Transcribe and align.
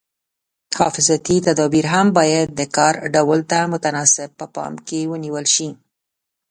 حفاظتي 0.79 1.35
تدابیر 1.47 1.85
هم 1.93 2.07
باید 2.17 2.47
د 2.59 2.61
کار 2.75 2.93
ډول 3.15 3.39
ته 3.51 3.57
متناسب 3.73 4.29
په 4.39 4.45
پام 4.55 4.73
کې 4.87 4.99
ونیول 5.11 5.45
شي. 5.55 5.69